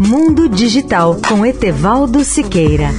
[0.00, 2.90] Mundo Digital com Etevaldo Siqueira.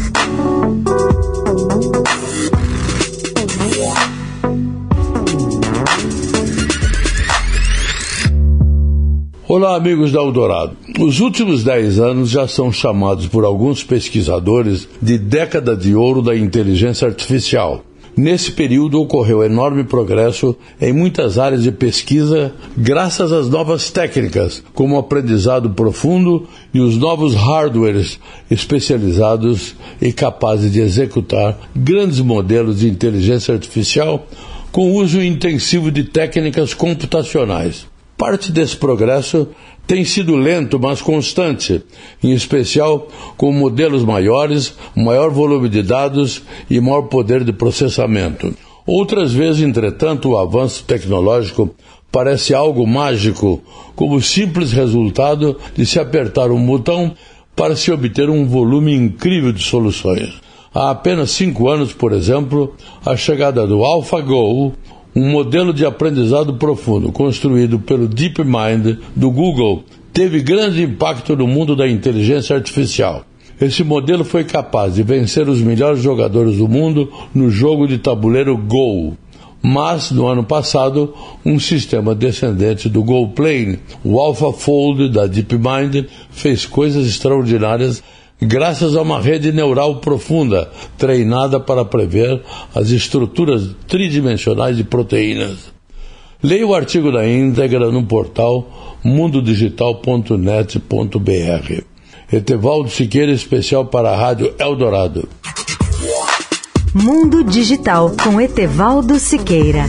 [9.47, 10.75] Olá, amigos da Eldorado.
[10.99, 16.36] Os últimos 10 anos já são chamados por alguns pesquisadores de década de ouro da
[16.36, 17.81] inteligência artificial.
[18.22, 24.98] Nesse período ocorreu enorme progresso em muitas áreas de pesquisa, graças às novas técnicas, como
[24.98, 28.20] o aprendizado profundo e os novos hardwares
[28.52, 34.27] especializados e capazes de executar grandes modelos de inteligência artificial
[34.70, 37.88] com uso intensivo de técnicas computacionais.
[38.19, 39.47] Parte desse progresso
[39.87, 41.81] tem sido lento, mas constante,
[42.21, 48.53] em especial com modelos maiores, maior volume de dados e maior poder de processamento.
[48.85, 51.73] Outras vezes, entretanto, o avanço tecnológico
[52.11, 53.61] parece algo mágico,
[53.95, 57.13] como simples resultado de se apertar um botão
[57.55, 60.33] para se obter um volume incrível de soluções.
[60.73, 64.73] Há apenas cinco anos, por exemplo, a chegada do AlphaGo,
[65.16, 71.76] um modelo de aprendizado profundo construído pelo DeepMind do Google teve grande impacto no mundo
[71.76, 73.26] da inteligência artificial.
[73.60, 78.58] Esse modelo foi capaz de vencer os melhores jogadores do mundo no jogo de tabuleiro
[78.58, 79.18] Go.
[79.62, 81.14] Mas, no ano passado,
[81.46, 88.02] um sistema descendente do Go Plane, o AlphaFold da DeepMind, fez coisas extraordinárias
[88.42, 92.42] graças a uma rede neural profunda treinada para prever
[92.73, 95.72] as estruturas tridimensionais de proteínas.
[96.42, 101.84] Leia o artigo da íntegra no portal mundodigital.net.br.
[102.32, 105.28] Etevaldo Siqueira, especial para a Rádio Eldorado.
[106.94, 109.86] Mundo Digital com Etevaldo Siqueira.